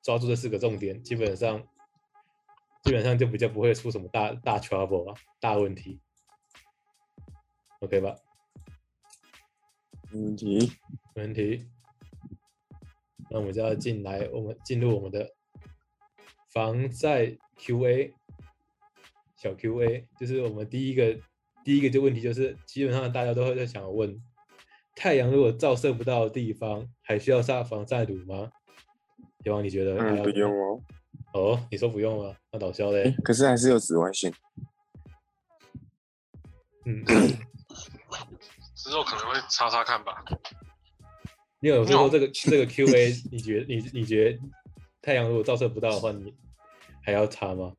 [0.04, 1.60] 抓住这四个重点，基本上
[2.84, 6.00] 基本上就比较不会出什么大大 trouble 啊，大问题。
[7.80, 8.14] OK 吧？
[10.10, 10.72] 没问题。
[11.14, 11.68] 没问题。
[13.30, 15.34] 那我们就要进来，我们进入我们的
[16.52, 18.12] 防晒 QA
[19.42, 21.18] 小 QA，就是我们第一个
[21.64, 24.16] 第一个就问题就是，基本上大家都会在想问，
[24.94, 28.52] 太阳如果照射不到的地方，还需要擦防晒乳吗？
[29.42, 30.80] 希望你觉得还嗯，要不用哦。
[31.34, 32.36] 哦，你说不用吗？
[32.52, 34.32] 那导销哎嘞？，可是还是有紫外线。
[36.86, 37.04] 嗯，
[38.76, 40.24] 之后可能会擦擦看吧。
[41.58, 44.38] 你有说这个这个 QA，你觉得你你觉得
[45.00, 46.32] 太阳如果照射不到的话，你
[47.04, 47.72] 还要擦吗？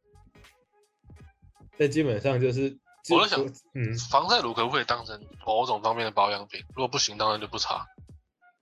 [1.77, 2.69] 但基本上就是
[3.03, 6.63] 就我在想嗯，防晒乳可不可以当成某种方面的保养品？
[6.69, 7.85] 如果不行，当然就不擦。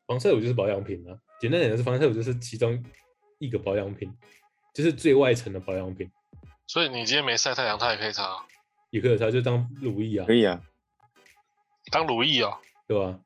[0.07, 1.17] 防晒乳就是保养品啊。
[1.39, 2.83] 简单点的是防晒乳就是其中
[3.39, 4.11] 一个保养品，
[4.73, 6.09] 就是最外层的保养品，
[6.67, 8.45] 所以你今天没晒太阳，它也可以擦，
[8.91, 10.61] 也可以擦就当乳液啊可，以啊，
[11.91, 13.19] 当乳液啊，对吧？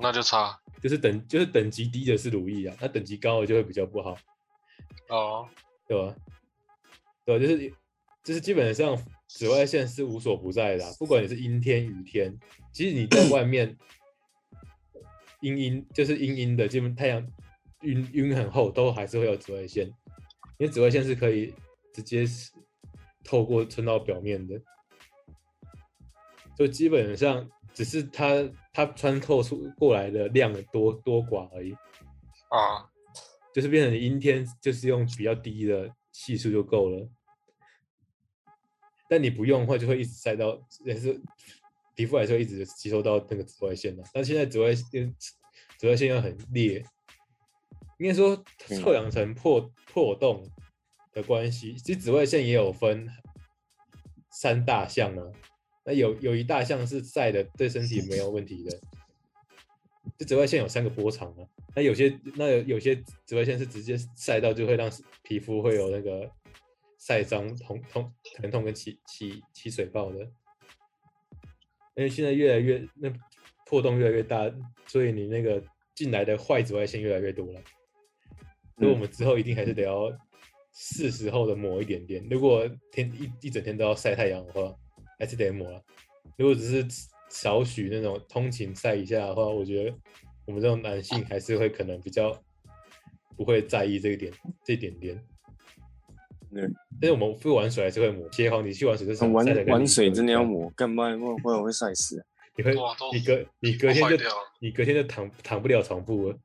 [0.00, 4.16] 那就擦就是等就是等级低的是乳液啊，那等级高的就会比较不好，
[5.08, 5.48] 哦。
[5.88, 6.14] 对吧？
[7.24, 7.46] 对吧？
[7.46, 7.74] 就是
[8.28, 8.94] 就是基本上
[9.26, 12.38] 紫外线是无所不在的啊、不管你是阴天雨天，
[12.74, 13.74] 其实你在外面
[15.40, 17.26] 阴阴就是阴阴的，基本太阳
[17.80, 19.86] 云云很厚，都还是会有紫外线，
[20.58, 21.54] 因为紫外线是可以
[21.94, 22.26] 直接
[23.24, 24.60] 透过撑到表面的，
[26.54, 31.72] 就基本上只是它它穿透出过来的量的多多寡而已。
[32.50, 32.84] 啊，
[33.54, 37.08] 就是变成阴天就是用比较低的系数就够了，
[39.08, 41.18] 但你不用的话就会一直晒到，也是
[41.94, 44.02] 皮肤还是会一直吸收到那个紫外线的。
[44.12, 45.14] 但现在紫外线
[45.78, 46.84] 紫外线又很烈，
[47.98, 50.48] 应该说嗯臭氧层破破洞
[51.12, 53.08] 的关系，其实紫外线也有分
[54.30, 55.32] 三大项啊。
[55.84, 58.78] 那有有一大项是晒的对身体没有问题的，
[60.18, 61.46] 就紫外线有三个波长啊。
[61.74, 62.94] 那有些那有有些
[63.24, 64.90] 紫外线是直接晒到就会让
[65.22, 66.30] 皮肤会有那个
[66.98, 70.18] 晒伤、痛痛疼痛跟起起起水泡的。
[71.94, 73.12] 因为现在越来越那
[73.66, 74.50] 破洞越来越大，
[74.86, 75.62] 所以你那个
[75.94, 77.60] 进来的坏紫外线越来越多了。
[78.76, 80.10] 所以我们之后一定还是得要
[80.72, 82.24] 是时候的抹一点点。
[82.30, 84.72] 如果天一一整天都要晒太阳的话，
[85.18, 85.84] 还是得抹了。
[86.36, 86.86] 如果只是
[87.28, 89.98] 少许那种通勤晒一下的话，我觉得
[90.46, 92.32] 我们这种男性还是会可能比较
[93.36, 94.32] 不会在意这一点
[94.64, 95.20] 这一点点。
[96.52, 96.62] 对，
[97.00, 98.30] 但是我们不玩水还是会抹。
[98.32, 102.24] 邪皇，你去玩水就玩晒得跟你玩水真的要抹，干嘛不然不然会晒死。
[102.56, 102.72] 你会
[103.12, 104.16] 你隔你隔天就
[104.60, 106.36] 你隔天就躺躺不了床铺了，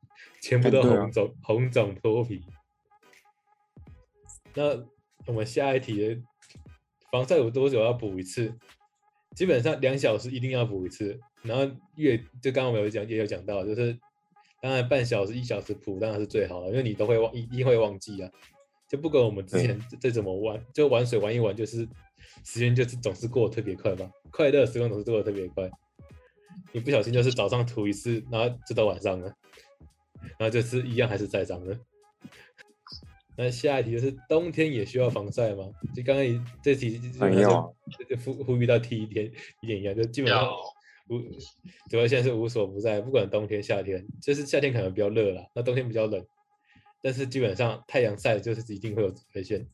[0.42, 2.44] 全部都红肿、红肿脱皮。
[4.54, 4.78] 那
[5.26, 6.22] 我们下一题的
[7.12, 8.54] 防晒有多久要补一次？
[9.36, 13.98] 基本上两小时一定要补一次，然后越就刚刚我们有讲也有讲到，就是
[14.62, 18.30] 当然半小时一小时补当然是最好的，因为你都会忘一定会忘记啊。
[18.94, 21.78] 就不管我们之前再怎么玩，就玩水玩一玩，就是
[22.46, 25.68] 时间就是总是过得特别快吧，快乐的时光总是过得特别快。
[26.72, 29.34] 你不小心就是早上涂一次，然后就到晚上了，
[30.38, 31.76] 然后就是一样还是晒伤了。
[33.36, 35.72] 那下一题就是冬天也需要防晒吗？
[35.96, 37.66] 就刚刚你这题就没有啊
[37.98, 39.26] 就就呼呼吁到第一天
[39.62, 40.48] 一点一样，就基本上
[41.10, 41.18] 无，
[41.90, 46.24] 主要现在是无所不在，不管冬天夏天，就是夏天可能比较热啦，那冬天比较冷，
[47.04, 49.68] 但是基本上太阳晒就是一定会有紫外线。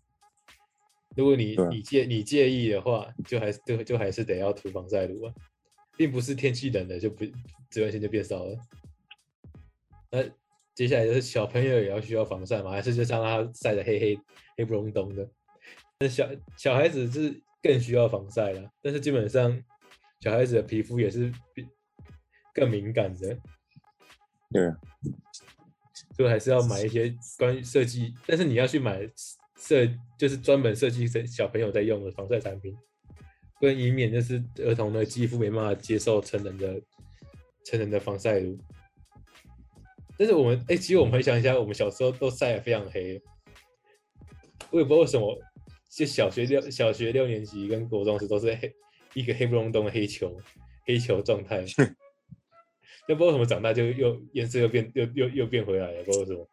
[1.15, 5.33] 如果你你介你介意的话，就还是就就还是得要涂防晒乳啊，
[5.95, 7.23] 并不是天气冷了就不
[7.69, 8.57] 紫外线就变少了。
[10.09, 10.23] 那
[10.73, 12.71] 接下来就是小朋友也要需要防晒嘛？
[12.71, 14.19] 还是就让他晒得黑黑
[14.57, 15.29] 黑不隆咚的？
[15.99, 19.63] 那小小孩子是更需要防晒了，但是基本上
[20.19, 21.67] 小孩子的皮肤也是比
[22.53, 23.37] 更敏感的，
[24.51, 24.79] 对啊，
[26.19, 29.09] 所以还是要买一些关于设计，但是你要去买
[29.57, 32.75] 设就是专门设计给小朋友在用的防晒产品，
[33.57, 36.81] 不然以免就是儿童的肌肤没办法接受成人的
[37.63, 38.59] 成人的防晒乳。
[40.17, 43.21] 但是我们哎、其实我们回想一下，我们小时候都晒得非常黑，
[44.71, 45.41] 我也不知道为什么，
[45.89, 48.69] 就小学六小学六年级跟国中时都是黑
[49.13, 50.37] 一个黑不隆咚的黑球
[50.85, 51.63] 黑球状态，
[53.09, 56.47] 就不知道为什么长大就又颜色又变又又又变回来了，不知道为什么。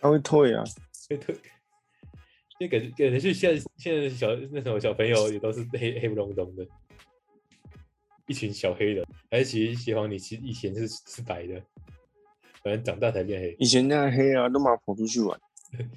[0.00, 0.62] 它会退啊，
[1.08, 1.34] 会退，
[2.60, 6.64] 因为感觉感觉是现在现在的小那什么小朋友也都是 黑黑不隆咚的，
[8.28, 11.60] 一群小黑人，还是其实邪皇你其实以前是是白的，
[12.62, 15.36] 反正长大才变黑，以前那样黑啊，都嘛跑出去玩。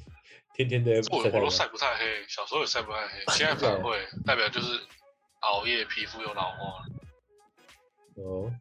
[0.55, 4.79] 天天的我我都晒晒不太黑，小时候也晒不太黑，现在反而会， 代表就是
[5.41, 6.83] 熬夜，皮肤有老化，
[8.15, 8.51] 哦，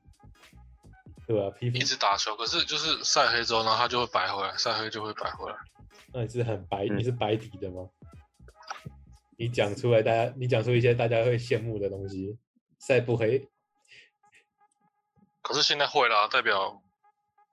[1.27, 5.57] 对吧、皮肤一直打球，可是就是晒黑之后，然后它就会白回来，晒黑就会白回来。
[6.12, 7.88] 那你是很白，嗯你是白底的吗？
[9.38, 12.38] 你讲出来，大家你讲出一些大家会羡慕的东西，
[12.79, 13.49] 晒不黑，
[15.43, 16.83] 可是现在会啦，代表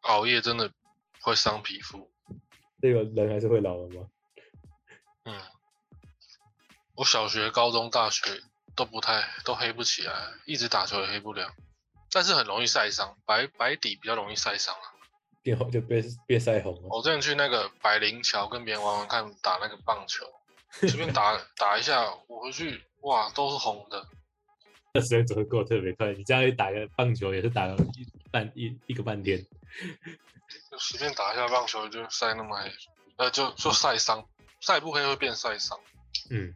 [0.01, 0.71] 熬夜真的
[1.21, 2.11] 会伤皮肤。
[2.81, 4.07] 这个人还是会老的吗？
[5.25, 5.41] 嗯，
[6.95, 8.21] 我小学、高中、大学
[8.75, 10.13] 都不太都黑不起来，
[10.45, 11.51] 一直打球也黑不了，
[12.11, 14.81] 但是很容易晒伤，白白底比较容易晒伤啊。
[15.41, 16.89] 变 红就变变晒红了。
[16.89, 20.25] 我之前去那个百灵桥跟别人玩玩看打那个棒球，
[20.71, 24.05] 随便打 打一下，我回去哇，都是红的。
[24.93, 26.11] 那时间只会过得特别快。
[26.13, 29.39] 你这样一打个棒球也是打了一半一一个半天。
[30.71, 32.71] 就随便打一下棒球就晒那么黑，
[33.17, 34.27] 呃，就就晒伤，
[34.59, 35.79] 晒不黑会变晒伤。
[36.31, 36.53] 嗯。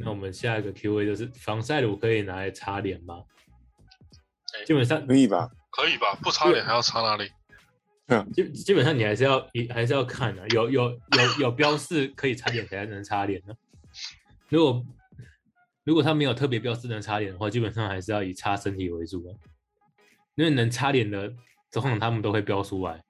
[0.00, 3.22] 那我们下一个 Q A 就是防晒乳可以拿来擦脸吗？
[4.58, 5.50] 哎基本上可以吧？
[5.70, 6.14] 可以吧？
[6.22, 7.30] 不擦脸还要擦哪里？
[8.06, 13.56] 嗯基基本上你还是要你还是要看的、有有有有标示可以擦脸才能擦脸的。
[14.48, 14.84] 如果
[15.84, 19.30] 如果他没有特别标示能擦脸的话，基本上还是要以擦身体为主啊。
[20.36, 21.28] 因为能擦脸的，
[21.70, 23.02] 通常他们都会标出来，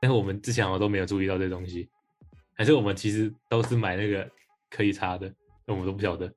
[0.00, 1.88] 但是我们之前好像都没有注意到这东西，
[2.54, 4.30] 还是我们其实都是买那个
[4.68, 5.32] 可以擦的，
[5.64, 6.32] 那我们都不晓得，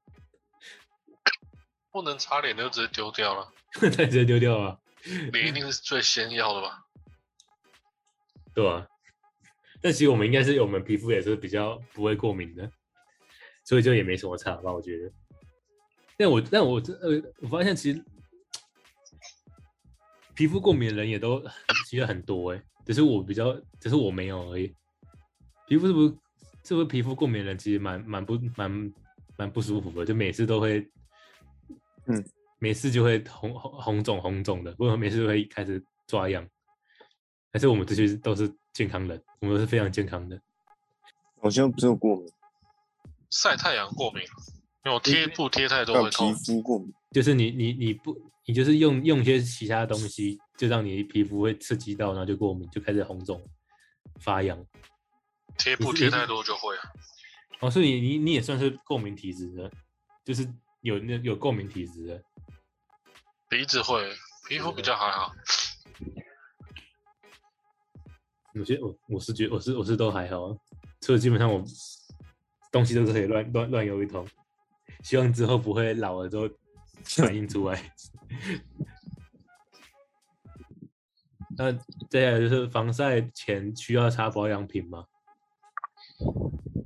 [1.92, 3.52] 不能擦脸的就直接丢掉了，
[3.82, 4.80] 那直接丢掉啊，
[5.32, 6.86] 脸一定是最先要的吧？
[8.54, 8.86] 对吧、
[9.82, 12.70] 但其实我们应该是我们皮肤也是比较不会过敏的，
[13.64, 15.12] 所以就也没什么差吧，我觉得。
[16.18, 18.04] 但我但我这呃，我发现其实
[20.34, 21.42] 皮肤过敏的人也都
[21.88, 24.76] 其实很多哎、只是我比较，只是我没有而已。
[25.68, 26.18] 皮肤是不是
[26.66, 28.94] 是不是皮肤过敏的人其实蛮蛮不蛮
[29.38, 30.80] 蛮不舒服的，就每次都会，
[32.08, 32.26] 嗯，
[32.60, 36.48] 每次就会红红红肿红肿的，不过每次都会开始抓痒。
[37.52, 40.40] 还是我们这些都是健康人，我们都是非常健康的。
[41.42, 42.32] 好像不是有过敏，
[43.32, 44.22] 晒太阳过敏，
[44.86, 46.34] 因为我贴布贴太多皮。
[46.46, 46.94] 肤过敏。
[47.12, 53.44] 就是你你你不你就是用用一些其他东西，就让你皮肤会刺激到，然后就过敏，就开始红肿、
[54.20, 54.64] 发痒。
[55.58, 56.82] 贴布贴太多就会啊。
[57.62, 59.72] 哦，所以你你你也算是过敏体质的，
[60.24, 60.48] 就是
[60.82, 62.24] 有那有过敏体质的。
[63.50, 64.14] 鼻子会，
[64.48, 65.34] 皮肤比较还好。
[68.54, 70.56] 我觉得我我是觉得我是我是都还好啊，
[71.02, 71.64] 所以基本上我
[72.72, 74.26] 东西都是可以乱乱乱游一通。
[75.04, 76.48] 希望之后不会老了之后
[77.04, 77.82] 反映出来。
[81.58, 85.06] 那接下来就是防晒前需要擦保养品吗？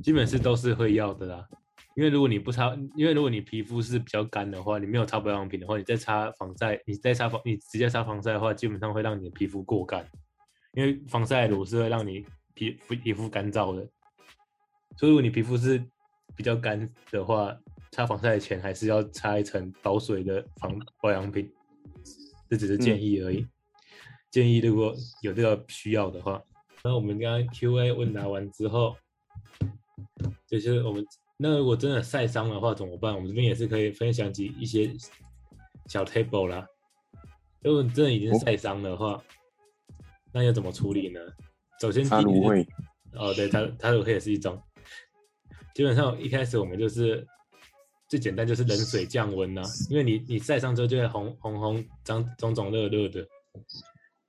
[0.01, 1.49] 基本是都是会要的啦。
[1.95, 10.07] 因为如果你不擦，因为如果你皮肤是比较干的话，你没有擦保养品的话，你再擦防晒，你再擦防，你直接擦防晒的话，基本上会让你的皮肤过干。
[10.73, 12.25] 因为防晒乳是会让你
[12.55, 13.87] 皮肤皮肤干燥的，
[14.97, 15.77] 所以如果你皮肤是
[16.35, 17.55] 比较干的话，
[17.91, 21.47] 擦防晒前还是要擦一层保水的防保养品，
[22.49, 23.45] 这只是建议而已。
[24.31, 26.41] 建议如果有这个需要的话，
[26.83, 28.97] 那我们刚刚 Q&A 问答完之后，
[30.47, 31.05] 就是我们
[31.37, 33.13] 那如果真的晒伤的话怎么办？
[33.13, 34.93] 我们这边也是可以分享几一些
[35.87, 36.65] 小 table 啦。
[37.61, 39.23] 如果你真的已经哦晒伤的话，
[40.31, 41.19] 那要怎么处理呢？
[41.81, 42.67] 首先擦第一个芦荟，
[43.13, 44.61] 哦，对，它它芦荟也是一种。
[45.73, 47.25] 基本上一开始我们就是
[48.07, 53.27] 最简单就是冷水降温呐、因为你你晒伤之后就会红红红脏肿肿热热的。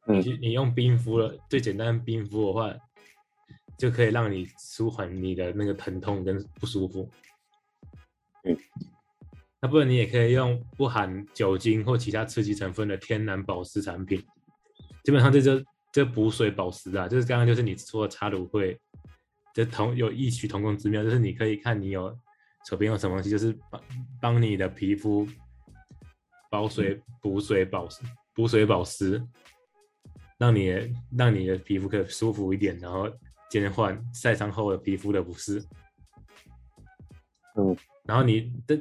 [0.07, 2.75] 嗯你你用冰敷了，最简单的冰敷的话，
[3.77, 7.11] 就可以让你舒缓你的那个疼痛跟不舒服。
[8.45, 8.57] 嗯，
[9.61, 14.25] 那不然你也可以用不含酒精或其他刺激成分的天然保湿产品。
[15.03, 18.79] 基本上这就这补水保湿啊，就是刚刚就是你说的擦芦荟，
[19.53, 22.17] 这同有异曲同工之妙，就是你可以看你有
[22.69, 23.83] 手边有什么东西，就是帮
[24.21, 25.29] 帮你的皮肤
[26.51, 28.03] 保水、补水、保湿、
[28.35, 29.23] 补水保湿，
[30.39, 33.11] 让你的让你的皮肤可以舒服一点，然后
[33.61, 35.63] 减缓晒伤后的皮肤的不适。
[37.57, 38.77] 嗯，然后你的，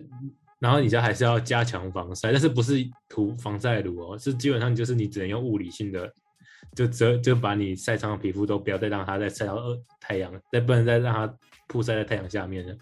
[0.58, 6.12] 然后你家还是要加强防晒，但是不是涂防晒乳哦，是基本上就是你只能用物理性的，
[6.74, 12.76] 就遮就把你晒伤的皮肤都不要再让它再晒到呃太阳，再不能再让它曝晒在太阳下面了。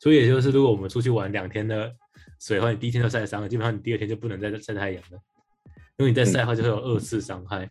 [0.00, 1.94] 所以也就是，如果我们出去玩两天的
[2.40, 5.18] 水的话，你第一天就晒伤了，基本上你第二天就不能再晒太阳了，
[5.96, 7.70] 因为你再晒的话就会有二次伤害，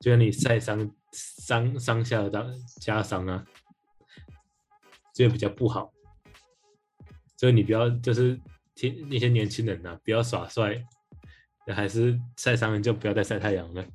[0.00, 2.44] 就是你晒伤伤伤下的加
[2.80, 3.44] 加伤啊，
[5.14, 5.92] 这个比较不好。
[7.36, 8.40] 所以你不要就是
[8.74, 10.84] 听那些年轻人呐、不要耍帅，
[11.66, 13.86] 还是晒伤了就不要再晒太阳了。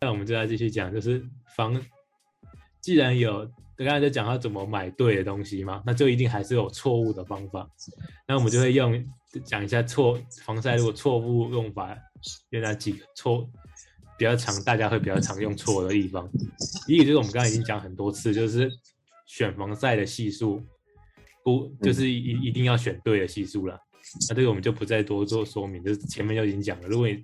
[0.00, 1.26] 那我们就来继续讲，就是
[1.56, 1.80] 防，
[2.80, 3.50] 既然有
[3.84, 7.68] 刚才在讲要怎么买对的东西嘛，那就一定还是有错误的方法。
[8.26, 9.04] 那我们就会用
[9.44, 11.96] 讲一下错防晒，如果错误用法
[12.50, 13.48] 有哪几个错
[14.18, 16.26] 比较常，大家会比较常用错的地方。
[16.86, 18.70] 第一个就是我们刚才已经讲很多次，就是
[19.26, 20.64] 选防晒的系数，
[21.44, 23.78] 不就是一一定要选对的系数了。
[24.28, 26.88] 那这个我们就不再多做说明，就是前面就已经讲了。
[26.88, 27.22] 如果你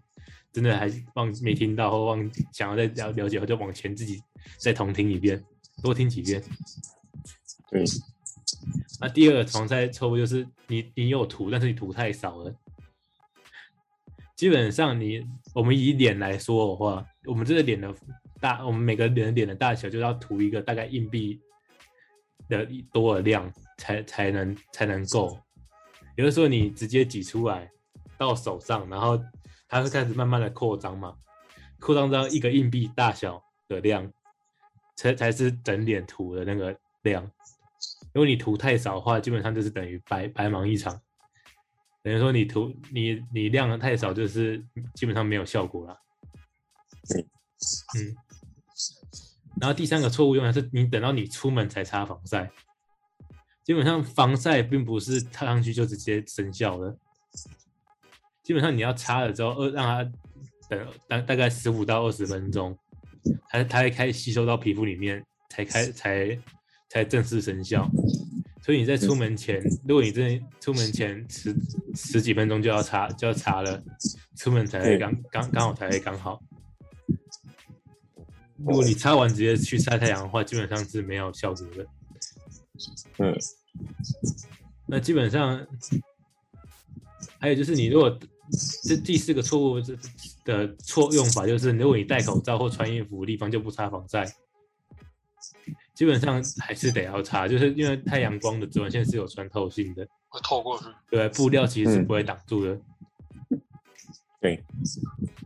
[0.53, 4.21] 真的还忘没听到或忘想要再了了解，就往前自己
[4.59, 5.43] 再重听一遍，
[5.83, 6.43] 多听几遍。
[7.71, 7.83] 对，
[9.01, 12.55] 那第二个防晒错误就是你你有涂，但是你涂太少了。
[14.37, 15.25] 基本上你
[15.55, 17.95] 我们以脸来说的话，我们这个脸的
[18.41, 21.41] 大，我们每个人脸的大小就要涂一个大概硬币
[22.49, 25.39] 的多的量才才能才能够。
[26.17, 27.71] 有的时候你直接挤出来
[28.19, 29.19] 到手上，然后
[29.69, 31.17] 它会开始慢慢的扩张嘛，
[31.79, 34.13] 扩张到一个硬币大小的量，
[34.97, 37.23] 才才是整脸涂的那个量。
[38.15, 41.01] 如果你涂太少的话，基本上就是等于白白忙一场。
[42.03, 44.59] 等于说你涂你你量的太少，就是
[44.95, 45.99] 基本上没有效果了。
[47.09, 48.17] 对，嗯。
[49.61, 52.51] 然后第三个错误用的是你等到你出门才擦防晒，
[53.63, 56.99] 基本上防晒并不是擦上去就直接生效的，
[58.43, 60.13] 基本上你要擦了之后，二让它
[60.69, 62.77] 等大大概十五到二十分钟，
[63.49, 66.39] 它它会开始吸收到皮肤里面，才开才
[66.89, 67.89] 才正式生效。
[68.65, 71.55] 所以你在出门前，如果你真的出门前十
[71.95, 73.83] 十几分钟就要擦就要擦了，
[74.37, 76.41] 出门才会刚刚刚好才会刚好。
[78.59, 81.87] 如果你擦完直接去晒太阳的话，基本上是没有效果的。
[83.19, 83.37] 嗯，
[84.87, 85.67] 那基本上
[87.41, 88.17] 还有就是，你如果
[88.85, 89.97] 这第四个错误这
[90.45, 94.27] 的错用法就是，如果你戴口罩或穿衣服的地方就不擦防晒。
[95.95, 100.87] 基本上还是得要擦，就是因为太阳光的紫外线是有穿透性的，会透过去。
[101.11, 102.81] 对，布料其实是不会挡住的。
[104.41, 104.65] 对，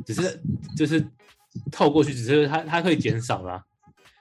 [0.06, 0.40] 只是
[0.76, 1.04] 就是
[1.72, 3.62] 透过去，只是它它会减少啦。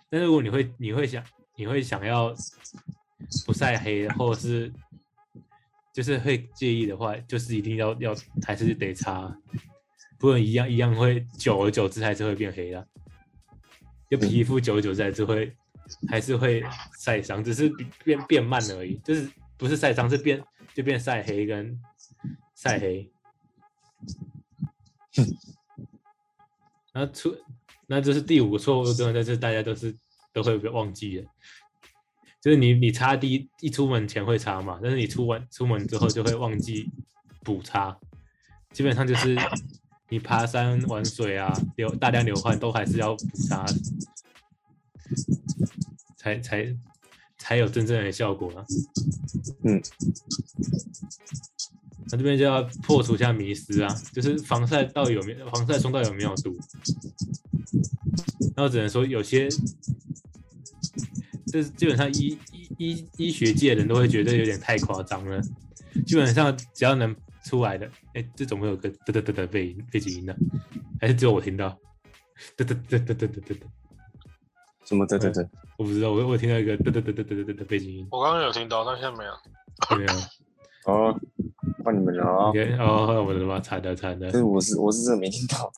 [0.10, 1.24] 但是如果你会你会想
[1.56, 2.36] 你会想要
[3.46, 4.74] 不晒黑，或者是
[5.94, 9.34] 就是会介意的话，就是一定要要还是得擦，
[10.18, 12.88] 不然一样一样会久而久之还是会变黑的。
[14.10, 15.56] 就皮肤久而久之还是会。
[16.08, 16.64] 还是会
[16.98, 17.70] 晒伤，只是
[18.04, 20.44] 变变慢而已，就是不是晒伤，是变
[20.74, 21.80] 就变晒黑跟
[22.56, 23.08] 晒黑。
[26.92, 27.38] 然后出，
[27.86, 29.96] 那这是第五个错误，真的在这大家都是
[30.34, 31.28] 都会忘记的，
[32.42, 36.90] 就是你你擦第一一出门前会擦嘛，但是你出完出门之后就会忘记
[37.44, 37.96] 补擦，
[38.72, 39.38] 基本上就是
[40.10, 43.66] 你爬山玩水啊，流大量流汗都还是要补擦。
[46.18, 46.76] 才才
[47.38, 48.66] 才有真正的效果啊！
[49.64, 49.80] 嗯，
[52.10, 56.58] 那这边就要破除一下迷思啊，就是防晒到底有没有防晒霜到底有没有毒？
[58.56, 59.48] 那我只能说有些，
[61.46, 65.40] 就是基本上医医医医学界的人都会觉得有点太夸张了。
[66.08, 67.16] 基本上只要能
[67.46, 67.90] 出来的。
[68.14, 70.36] 哎、这怎么有个噔噔噔噔背背景音呢？
[71.00, 71.70] 还是只有我听到？
[72.58, 73.62] 噔噔噔噔噔噔噔噔，
[74.84, 75.48] 什么噔噔噔？
[75.78, 78.08] 我不知道，我我听到一个噔噔噔噔噔噔噔的背景音。
[78.12, 79.32] 我刚刚有听到，但现在没有。
[79.98, 80.14] 没有。
[80.86, 81.20] 哦，
[81.84, 82.54] 换你们了啊、哦！
[82.80, 84.28] 哦，我的妈，惨的惨的！
[84.46, 85.72] 我是我是真的没听到。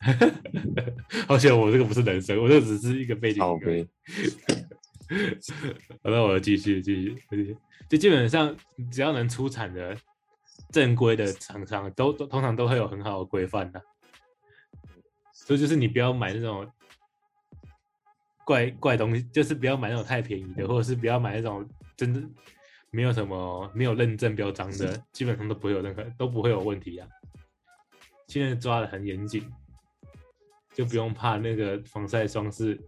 [1.29, 3.41] 好险我这个不是人声，我这只是一个背景音。
[3.47, 3.87] 好呗。
[6.03, 7.57] 那我继续继续继续。
[7.87, 8.53] 就基本上
[8.91, 9.95] 只要能出产的，
[10.71, 13.81] 正规的厂商，都都通常都会有很好的规范的。
[15.33, 16.69] 所以就是你不要买那种。
[18.45, 22.23] 怪怪东西，就是不要买那种太便宜的，或者是不要买那种真的
[22.91, 27.05] 没有什么没有认证标章的，基本上都不会有任何都不会有问题啊。
[28.29, 29.45] 现在抓的很严谨，
[30.73, 32.79] 就不用怕那个防晒霜是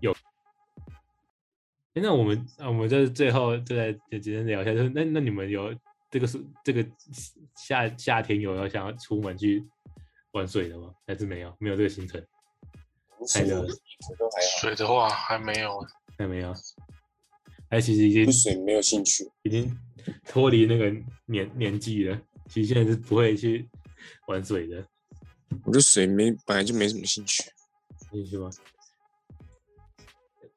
[0.00, 0.12] 有。
[1.92, 5.72] 那我们啊，我们就是最后就在简单聊一下，就是那那你们有
[6.10, 6.86] 这个是这个
[7.56, 9.64] 夏夏天有要想要出门去
[10.32, 10.92] 玩水的吗？
[11.06, 12.24] 还是没有没有这个行程？
[13.26, 13.66] 水的。
[14.60, 15.86] 水的话还没有，
[16.16, 16.54] 还没有。
[17.70, 19.76] 哎，其实已经对水没有兴趣，已经
[20.24, 20.90] 脱离那个
[21.26, 22.18] 年年纪了。
[22.48, 23.68] 其实现在是不会去
[24.26, 24.82] 玩水的。
[25.64, 27.42] 我对水没本来就没什么兴趣，
[28.10, 28.48] 兴趣吗？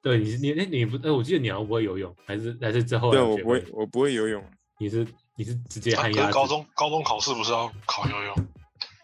[0.01, 3.11] 对，你你哎你不哎，我记得你好像不会游泳，还是还是之后？
[3.11, 4.43] 对，我不会，我不会游泳。
[4.79, 5.05] 你是
[5.35, 6.29] 你是直接按压？
[6.31, 8.35] 高中高中考试不是要考游泳？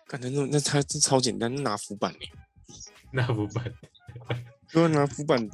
[0.08, 2.20] 感觉那那超这超简单，拿浮板呢？
[3.12, 3.74] 拿浮板。
[4.74, 5.50] 因为拿浮板，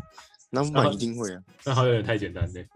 [0.50, 1.44] 拿浮板一定会啊。
[1.66, 2.68] 那好像有点太简单嘞。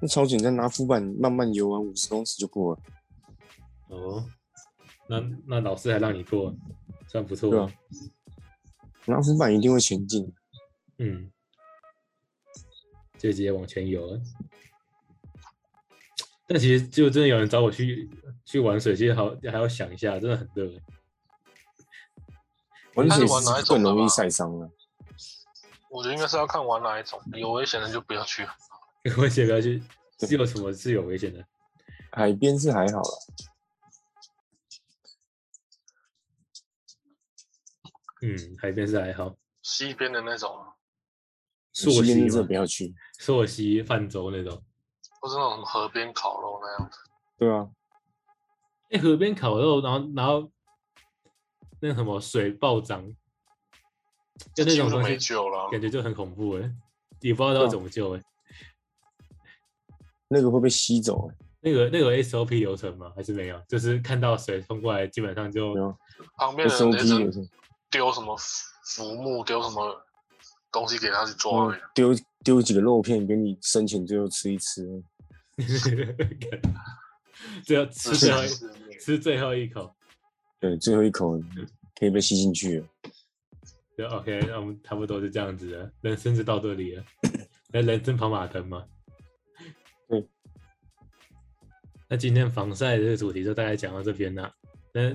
[0.00, 2.82] 那超简单，拿浮板慢慢游完五十公尺就过了。
[3.88, 4.28] 哦，
[5.08, 6.54] 那那老师还让你过，
[7.06, 7.62] 算不错。
[7.62, 7.72] 啊。
[9.06, 10.32] 拿浮板一定会前进。
[10.98, 11.30] 嗯。
[13.14, 14.20] 就直接往前游了。
[16.52, 18.10] 但其实就真的有人找我去
[18.44, 20.68] 去玩水，其实好还要想一下，真的很热。
[22.94, 23.24] 玩水
[23.68, 24.68] 更容易晒伤了。
[25.88, 28.44] 我觉得应该是要看玩哪一种，有危险的就不要去。
[29.04, 29.80] 有 危险不要去，
[30.18, 31.46] 是有什么是有危险的？
[32.10, 33.18] 海边是还好了，
[38.22, 40.50] 嗯，海边是还好，西边的那种，
[41.72, 42.92] 溯西边溪真的不，要去。
[43.20, 44.60] 溯溪、泛舟那种。
[45.20, 46.96] 或是那种什么河边烤肉那样的，
[47.38, 47.68] 对啊，
[48.90, 50.50] 哎、河边烤肉，然后然后
[51.80, 53.06] 那什么水暴涨，
[54.54, 55.68] 就那种东西没救了。
[55.70, 56.72] 感觉就很恐怖哎，
[57.20, 58.22] 也不知道怎么救哎。
[60.28, 61.36] 那个会被吸走、欸。
[61.60, 63.12] 那个那个 SOP 流程吗？
[63.14, 63.60] 还是没有？
[63.68, 65.94] 就是看到水冲过来，基本上就没有
[66.36, 67.48] 旁边的人 SOP 也只能流程，
[67.90, 70.02] 丢什么浮浮木，丢什么
[70.72, 71.76] 东西给他去抓。
[71.94, 75.02] 丢丢几个肉片给你生前最后吃一吃。
[77.64, 78.48] 最后吃自最后一
[78.98, 79.94] 吃最后一口，
[80.58, 81.38] 对，最后一口
[81.98, 82.86] 可以被吸进去了。
[83.96, 87.04] 就 OK，那我们差不多是这样子了，人生就到这里了。
[87.72, 88.84] 那人生跑马灯嘛。
[90.08, 90.26] 对。
[92.08, 94.52] 那今天防晒这个主题就大概讲到这边啦。
[94.92, 95.14] 那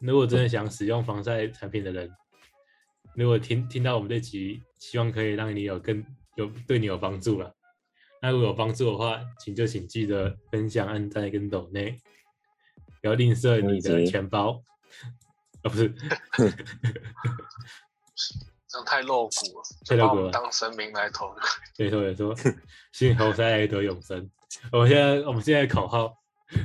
[0.00, 2.10] 如果真的想使用防晒产品的人，
[3.14, 6.04] 如果听听到我们这集，希望可以让你有更
[6.36, 7.54] 有对你有帮助了。
[8.24, 12.00] 那如果有帮助的话，请就请记得分享、按赞跟抖内，
[13.02, 14.62] 不要吝啬你的钱包。
[15.62, 15.90] 啊，不是，
[18.66, 21.36] 这样太露骨了，太露骨了当神明来投。
[21.76, 22.34] 没错没错，
[22.92, 24.30] 信猴赛来得永生。
[24.72, 26.16] 我们现在我们现在的口号：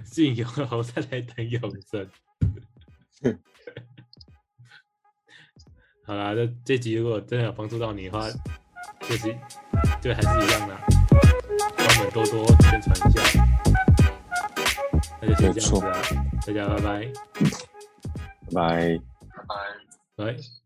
[0.05, 2.09] 信猴赛来得永生。
[6.07, 8.29] 好啦，这这集如果真的有帮助到你的话，
[9.01, 9.37] 就是
[10.01, 10.79] 就还是一样的，
[11.99, 13.19] 们多多宣传一下。
[15.21, 16.01] 那就先这样子啊，
[16.47, 16.83] 大家拜拜，
[18.51, 18.99] 拜拜。
[19.37, 19.43] 拜
[20.15, 20.33] 拜。
[20.33, 20.59] 拜。